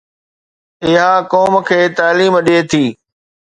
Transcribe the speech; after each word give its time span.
اها 0.87 1.09
قوم 1.31 1.53
کي 1.67 1.81
تعليم 1.97 2.33
ڏئي 2.45 2.61
ٿي. 2.71 2.85